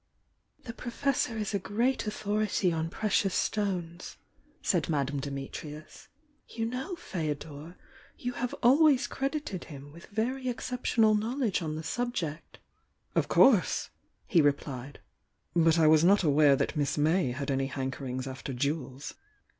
[0.63, 4.17] "The Professor is a great authority on precious stones,
[4.63, 6.07] said Madame Dimitrius.
[6.47, 7.75] "You know, Feo dor,
[8.17, 12.57] you have always credited him with very excep tional knowledge on the subject."
[13.15, 13.89] *i."PL*;°"^^'"
[14.29, 14.95] ^^ '■^P"^^
[15.53, 19.13] "But I was not aware taat Miss May had any hankerings after jewels."